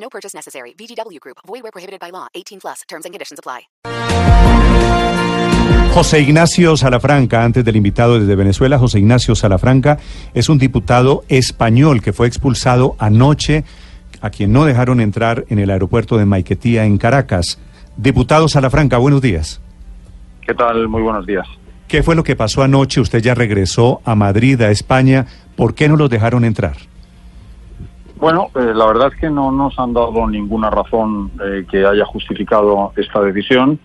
[0.00, 0.74] No purchase necessary.
[0.74, 1.38] VGW Group.
[1.46, 2.28] Void where prohibited by law.
[2.34, 2.82] 18 plus.
[2.88, 3.68] Terms and conditions apply.
[5.94, 9.98] José Ignacio Salafranca, antes del invitado desde Venezuela, José Ignacio Salafranca
[10.34, 13.64] es un diputado español que fue expulsado anoche,
[14.20, 17.58] a quien no dejaron entrar en el aeropuerto de Maiquetía, en Caracas.
[17.96, 19.60] Diputado Salafranca, buenos días.
[20.46, 20.88] ¿Qué tal?
[20.88, 21.48] Muy buenos días.
[21.88, 23.00] ¿Qué fue lo que pasó anoche?
[23.00, 25.26] Usted ya regresó a Madrid, a España.
[25.56, 26.76] ¿Por qué no los dejaron entrar?
[28.20, 32.04] Bueno, eh, la verdad es que no nos han dado ninguna razón eh, que haya
[32.04, 33.78] justificado esta decisión,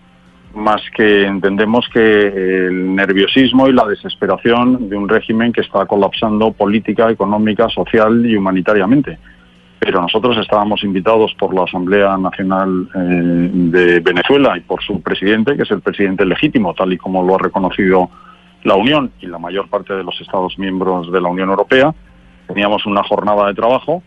[0.54, 2.26] más que entendemos que
[2.68, 8.36] el nerviosismo y la desesperación de un régimen que está colapsando política, económica, social y
[8.36, 9.18] humanitariamente
[9.84, 15.56] pero nosotros estábamos invitados por la Asamblea Nacional eh, de Venezuela y por su presidente,
[15.56, 18.08] que es el presidente legítimo, tal y como lo ha reconocido
[18.62, 21.94] la Unión y la mayor parte de los Estados miembros de la Unión Europea.
[22.46, 24.02] Teníamos una jornada de trabajo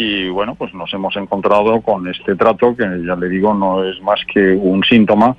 [0.00, 4.00] y bueno, pues nos hemos encontrado con este trato que ya le digo no es
[4.00, 5.36] más que un síntoma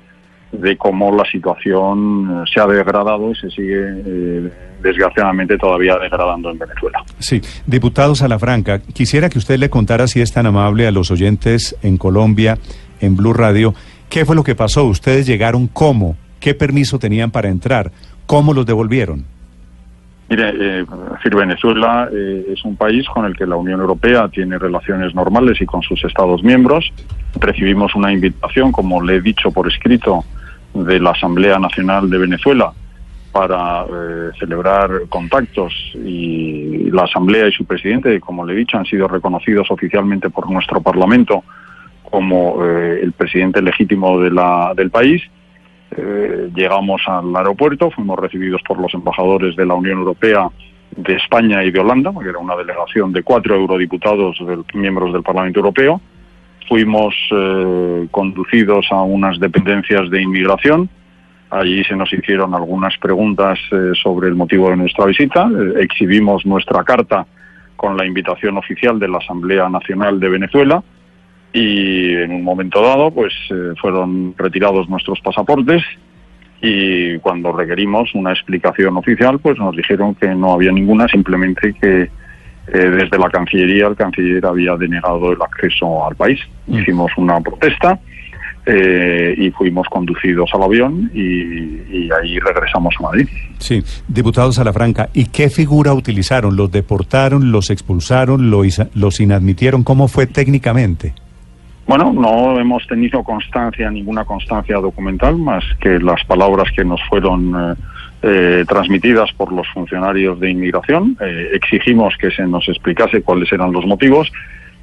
[0.52, 6.58] de cómo la situación se ha degradado y se sigue eh, desgraciadamente todavía degradando en
[6.58, 7.02] Venezuela.
[7.18, 11.74] Sí, diputado Salafranca, quisiera que usted le contara si es tan amable a los oyentes
[11.80, 12.58] en Colombia,
[13.00, 13.72] en Blue Radio,
[14.10, 17.92] qué fue lo que pasó, ustedes llegaron cómo, qué permiso tenían para entrar,
[18.26, 19.24] cómo los devolvieron.
[20.30, 24.58] Mire, eh, decir, Venezuela eh, es un país con el que la Unión Europea tiene
[24.58, 26.92] relaciones normales y con sus Estados miembros.
[27.40, 30.24] Recibimos una invitación, como le he dicho por escrito,
[30.72, 32.72] de la Asamblea Nacional de Venezuela
[33.32, 38.86] para eh, celebrar contactos y la Asamblea y su presidente, como le he dicho, han
[38.86, 41.44] sido reconocidos oficialmente por nuestro Parlamento
[42.04, 45.22] como eh, el presidente legítimo de la, del país.
[45.96, 50.48] Eh, llegamos al aeropuerto, fuimos recibidos por los embajadores de la Unión Europea
[50.96, 54.36] de España y de Holanda, porque era una delegación de cuatro eurodiputados,
[54.74, 56.00] miembros del Parlamento Europeo.
[56.68, 57.14] Fuimos
[58.10, 60.88] conducidos a unas dependencias de inmigración,
[61.50, 65.50] Allí se nos hicieron algunas preguntas eh, sobre el motivo de nuestra visita.
[65.50, 67.26] Eh, exhibimos nuestra carta
[67.74, 70.82] con la invitación oficial de la Asamblea Nacional de Venezuela
[71.52, 75.82] y en un momento dado pues eh, fueron retirados nuestros pasaportes
[76.62, 82.10] y cuando requerimos una explicación oficial pues nos dijeron que no había ninguna, simplemente que
[82.66, 86.38] desde la Cancillería el canciller había denegado el acceso al país.
[86.68, 86.78] Mm.
[86.78, 87.98] Hicimos una protesta
[88.66, 93.26] eh, y fuimos conducidos al avión y, ahí regresamos a Madrid.
[93.58, 96.56] Sí, diputado Salafranca, ¿y qué figura utilizaron?
[96.56, 99.82] ¿Los deportaron, los expulsaron, los inadmitieron?
[99.82, 101.14] ¿Cómo fue técnicamente?
[101.90, 107.52] Bueno, no hemos tenido constancia, ninguna constancia documental, más que las palabras que nos fueron
[107.52, 107.74] eh,
[108.22, 111.16] eh, transmitidas por los funcionarios de inmigración.
[111.52, 114.30] exigimos que se nos explicase cuáles eran los motivos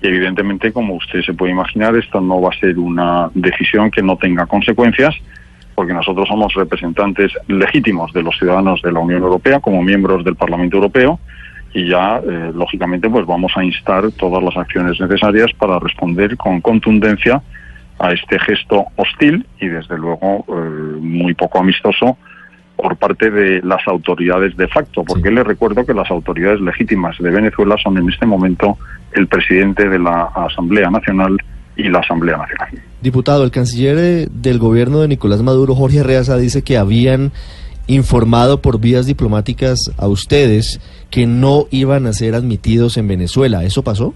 [0.01, 4.01] y evidentemente, como usted se puede imaginar, esto no va a ser una decisión que
[4.01, 5.15] no tenga consecuencias,
[5.75, 10.35] porque nosotros somos representantes legítimos de los ciudadanos de la Unión Europea como miembros del
[10.35, 11.21] Parlamento Europeo
[11.73, 16.61] y ya, eh, lógicamente, pues vamos a instar todas las acciones necesarias para responder con
[16.61, 17.41] contundencia
[17.99, 22.17] a este gesto hostil y, desde luego, eh, muy poco amistoso
[22.75, 27.31] por parte de las autoridades de facto, porque le recuerdo que las autoridades legítimas de
[27.31, 28.77] Venezuela son en este momento
[29.13, 31.37] el presidente de la Asamblea Nacional
[31.75, 32.69] y la Asamblea Nacional.
[33.01, 37.31] Diputado, el canciller del gobierno de Nicolás Maduro, Jorge Arreaza, dice que habían
[37.87, 43.63] informado por vías diplomáticas a ustedes que no iban a ser admitidos en Venezuela.
[43.63, 44.13] ¿Eso pasó?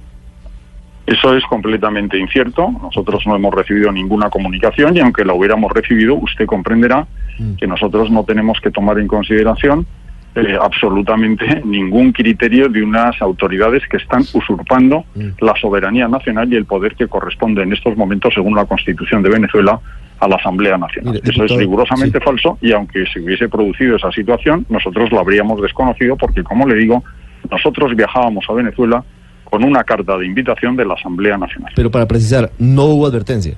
[1.07, 2.69] Eso es completamente incierto.
[2.81, 7.07] Nosotros no hemos recibido ninguna comunicación y aunque la hubiéramos recibido, usted comprenderá
[7.39, 7.55] mm.
[7.55, 9.87] que nosotros no tenemos que tomar en consideración
[10.33, 15.43] eh, absolutamente ningún criterio de unas autoridades que están usurpando mm.
[15.43, 19.29] la soberanía nacional y el poder que corresponde en estos momentos, según la Constitución de
[19.29, 19.79] Venezuela,
[20.19, 21.19] a la Asamblea Nacional.
[21.23, 26.15] Eso es rigurosamente falso y aunque se hubiese producido esa situación, nosotros lo habríamos desconocido
[26.15, 27.03] porque, como le digo,
[27.49, 29.03] nosotros viajábamos a Venezuela
[29.43, 31.73] con una carta de invitación de la Asamblea Nacional.
[31.75, 33.55] Pero para precisar, no hubo advertencia.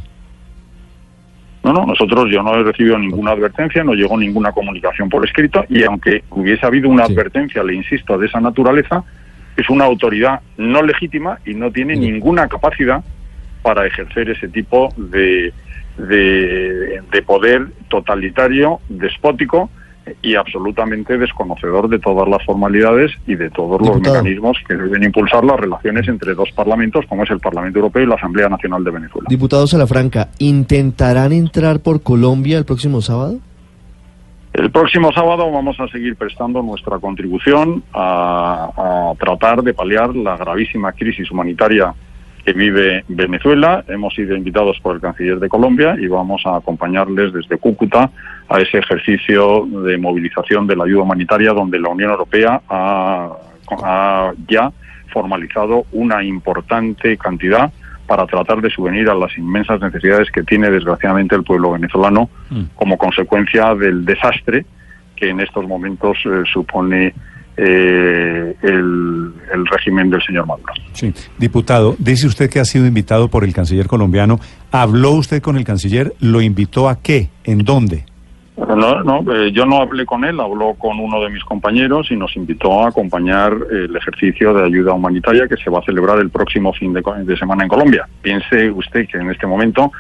[1.64, 5.64] No, no, nosotros yo no he recibido ninguna advertencia, no llegó ninguna comunicación por escrito
[5.70, 9.04] y aunque hubiese habido una advertencia, le insisto, de esa naturaleza,
[9.56, 13.04] es una autoridad no legítima y no tiene ninguna capacidad
[13.62, 15.54] para ejercer ese tipo de,
[15.98, 19.70] de, de poder totalitario, despótico
[20.22, 24.16] y absolutamente desconocedor de todas las formalidades y de todos los Diputado.
[24.16, 28.08] mecanismos que deben impulsar las relaciones entre dos parlamentos, como es el Parlamento Europeo y
[28.08, 29.28] la Asamblea Nacional de Venezuela.
[29.30, 33.40] Diputado Salafranca, ¿intentarán entrar por Colombia el próximo sábado?
[34.54, 40.38] El próximo sábado vamos a seguir prestando nuestra contribución a, a tratar de paliar la
[40.38, 41.94] gravísima crisis humanitaria
[42.46, 43.84] que vive Venezuela.
[43.88, 48.10] Hemos sido invitados por el canciller de Colombia y vamos a acompañarles desde Cúcuta
[48.50, 53.30] a ese ejercicio de movilización de la ayuda humanitaria donde la Unión Europea ha,
[53.84, 54.72] ha ya
[55.12, 57.72] formalizado una importante cantidad
[58.08, 62.30] para tratar de subvenir a las inmensas necesidades que tiene desgraciadamente el pueblo venezolano
[62.76, 64.66] como consecuencia del desastre
[65.16, 67.14] que en estos momentos eh, supone
[67.58, 70.74] eh, el, el régimen del señor Maduro.
[70.94, 71.14] Sí.
[71.38, 74.40] Diputado, dice usted que ha sido invitado por el canciller colombiano.
[74.72, 76.14] ¿Habló usted con el canciller?
[76.20, 77.30] ¿Lo invitó a qué?
[77.44, 78.06] ¿En dónde?
[78.56, 82.16] No, no, eh, yo no hablé con él, habló con uno de mis compañeros y
[82.16, 86.30] nos invitó a acompañar el ejercicio de ayuda humanitaria que se va a celebrar el
[86.30, 88.08] próximo fin de semana en Colombia.
[88.22, 89.92] Piense usted que en este momento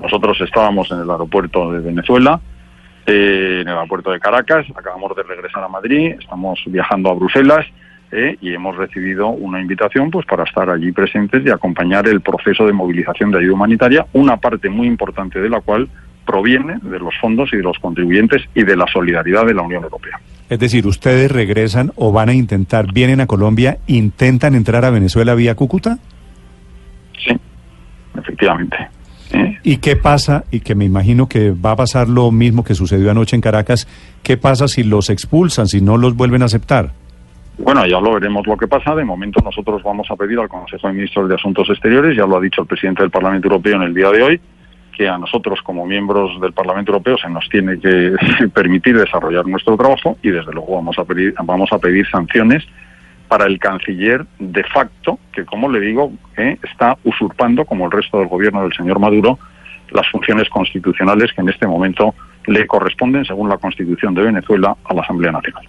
[0.00, 2.40] nosotros estábamos en el aeropuerto de Venezuela,
[3.06, 7.64] eh, en el aeropuerto de Caracas, acabamos de regresar a Madrid, estamos viajando a Bruselas
[8.12, 12.66] eh, y hemos recibido una invitación pues para estar allí presentes y acompañar el proceso
[12.66, 15.88] de movilización de ayuda humanitaria, una parte muy importante de la cual
[16.24, 19.84] proviene de los fondos y de los contribuyentes y de la solidaridad de la Unión
[19.84, 20.18] Europea.
[20.48, 25.34] Es decir, ustedes regresan o van a intentar, vienen a Colombia, intentan entrar a Venezuela
[25.34, 25.98] vía Cúcuta.
[27.24, 27.36] Sí,
[28.18, 28.76] efectivamente.
[29.62, 30.44] ¿Y qué pasa?
[30.50, 33.88] Y que me imagino que va a pasar lo mismo que sucedió anoche en Caracas.
[34.22, 36.92] ¿Qué pasa si los expulsan, si no los vuelven a aceptar?
[37.58, 38.94] Bueno, ya lo veremos lo que pasa.
[38.94, 42.36] De momento nosotros vamos a pedir al Consejo de Ministros de Asuntos Exteriores, ya lo
[42.36, 44.40] ha dicho el presidente del Parlamento Europeo en el día de hoy,
[44.96, 48.14] que a nosotros como miembros del Parlamento Europeo se nos tiene que
[48.54, 52.64] permitir desarrollar nuestro trabajo y desde luego vamos a pedir, vamos a pedir sanciones
[53.28, 58.18] para el canciller de facto, que como le digo, eh, está usurpando, como el resto
[58.18, 59.38] del gobierno del señor Maduro,
[59.90, 62.14] las funciones constitucionales que en este momento
[62.46, 65.64] le corresponden, según la Constitución de Venezuela, a la Asamblea Nacional.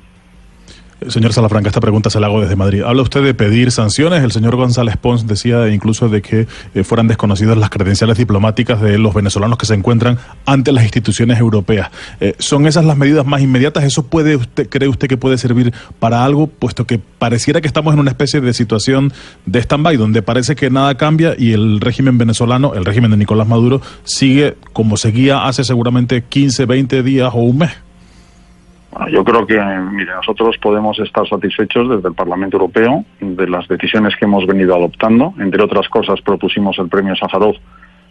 [1.07, 2.81] Señor Salafranca, esta pregunta se la hago desde Madrid.
[2.81, 4.23] Habla usted de pedir sanciones.
[4.23, 8.97] El señor González Pons decía incluso de que eh, fueran desconocidas las credenciales diplomáticas de
[8.97, 10.17] los venezolanos que se encuentran
[10.47, 11.91] ante las instituciones europeas.
[12.19, 13.83] Eh, ¿Son esas las medidas más inmediatas?
[13.83, 17.93] ¿Eso puede usted, cree usted que puede servir para algo, puesto que pareciera que estamos
[17.93, 19.13] en una especie de situación
[19.45, 23.47] de stand-by, donde parece que nada cambia y el régimen venezolano, el régimen de Nicolás
[23.47, 27.86] Maduro, sigue como seguía hace seguramente 15, 20 días o un mes?
[28.91, 29.59] Bueno, yo creo que,
[29.91, 34.75] mire, nosotros podemos estar satisfechos desde el Parlamento Europeo de las decisiones que hemos venido
[34.75, 35.33] adoptando.
[35.39, 37.55] Entre otras cosas, propusimos el premio Sájarov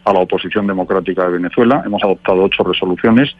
[0.04, 1.82] a la oposición democrática de Venezuela.
[1.84, 3.34] Hemos adoptado ocho resoluciones.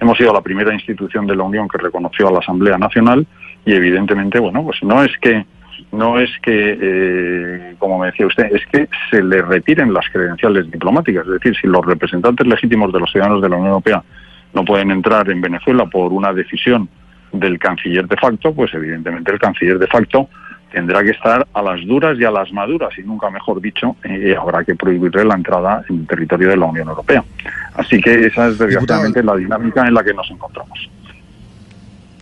[0.00, 3.26] Hemos sido la primera institución de la Unión que reconoció a la Asamblea Nacional
[3.64, 5.44] y, evidentemente, bueno, pues no es que
[5.92, 10.70] no es que, eh, como me decía usted, es que se le retiren las credenciales
[10.70, 11.26] diplomáticas.
[11.26, 14.02] Es decir, si los representantes legítimos de los ciudadanos de la Unión Europea
[14.54, 16.88] no pueden entrar en Venezuela por una decisión
[17.32, 20.28] del canciller de facto, pues evidentemente el canciller de facto
[20.70, 24.36] tendrá que estar a las duras y a las maduras, y nunca mejor dicho, eh,
[24.40, 27.24] habrá que prohibirle la entrada en el territorio de la Unión Europea.
[27.74, 30.90] Así que esa es desgraciadamente la dinámica en la que nos encontramos.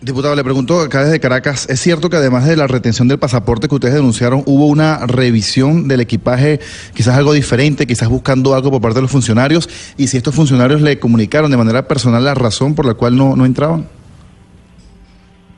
[0.01, 3.67] Diputado, le pregunto acá desde Caracas, ¿es cierto que además de la retención del pasaporte
[3.67, 6.59] que ustedes denunciaron, hubo una revisión del equipaje,
[6.93, 9.67] quizás algo diferente, quizás buscando algo por parte de los funcionarios?
[9.97, 13.35] Y si estos funcionarios le comunicaron de manera personal la razón por la cual no,
[13.35, 13.87] no entraban.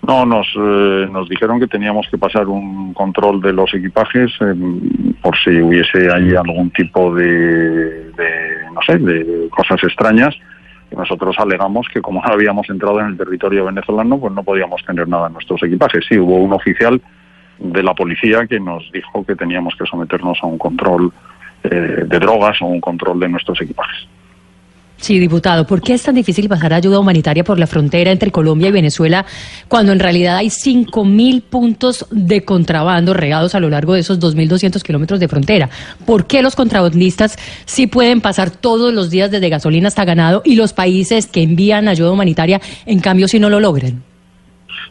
[0.07, 4.55] No, nos, eh, nos dijeron que teníamos que pasar un control de los equipajes eh,
[5.21, 8.12] por si hubiese ahí algún tipo de,
[8.74, 10.36] no sé, de cosas extrañas.
[10.95, 15.07] Nosotros alegamos que como no habíamos entrado en el territorio venezolano, pues no podíamos tener
[15.07, 16.05] nada en nuestros equipajes.
[16.07, 17.01] Sí, hubo un oficial
[17.60, 21.12] de la policía que nos dijo que teníamos que someternos a un control
[21.63, 24.07] eh, de drogas o un control de nuestros equipajes.
[25.01, 28.67] Sí, diputado, ¿por qué es tan difícil pasar ayuda humanitaria por la frontera entre Colombia
[28.67, 29.25] y Venezuela
[29.67, 34.79] cuando en realidad hay 5.000 puntos de contrabando regados a lo largo de esos 2.200
[34.84, 35.70] kilómetros de frontera?
[36.05, 40.55] ¿Por qué los contrabandistas sí pueden pasar todos los días desde gasolina hasta ganado y
[40.55, 44.03] los países que envían ayuda humanitaria, en cambio, si no lo logran?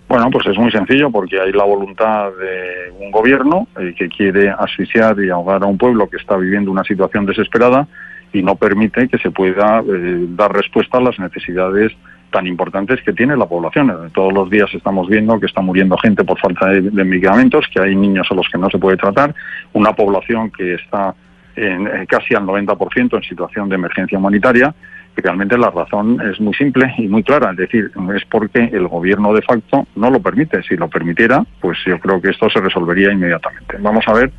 [0.09, 4.51] Bueno, pues es muy sencillo porque hay la voluntad de un gobierno eh, que quiere
[4.51, 7.87] asfixiar y ahogar a un pueblo que está viviendo una situación desesperada
[8.33, 11.93] y no permite que se pueda eh, dar respuesta a las necesidades
[12.31, 13.91] tan importantes que tiene la población.
[13.91, 17.81] Eh, Todos los días estamos viendo que está muriendo gente por falta de, medicamentos, que
[17.81, 19.35] hay niños a los que no se puede tratar,
[19.73, 21.15] una población que está
[21.57, 24.75] en, eh, casi al 90% en situación de emergencia humanitaria.
[25.17, 28.87] Y realmente la razón es muy simple y muy clara, es decir, es porque el
[28.87, 30.63] gobierno de facto no lo permite.
[30.63, 33.77] Si lo permitiera, pues yo creo que esto se resolvería inmediatamente.
[33.81, 34.31] Vamos a ver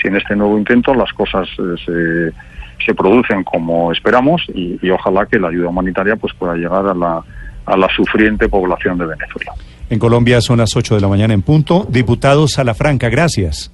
[0.00, 2.32] si en este nuevo intento las cosas se,
[2.84, 6.94] se producen como esperamos y, y ojalá que la ayuda humanitaria pues pueda llegar a
[6.94, 7.22] la,
[7.66, 9.52] a la sufriente población de Venezuela.
[9.90, 11.86] En Colombia son las 8 de la mañana en punto.
[11.88, 13.70] Diputado Salafranca, gracias.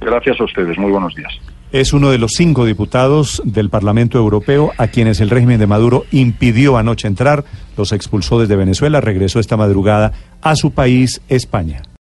[0.00, 0.78] Gracias a ustedes.
[0.78, 1.32] Muy buenos días.
[1.72, 6.04] Es uno de los cinco diputados del Parlamento Europeo a quienes el régimen de Maduro
[6.10, 7.44] impidió anoche entrar,
[7.78, 10.12] los expulsó desde Venezuela, regresó esta madrugada
[10.42, 11.82] a su país, España.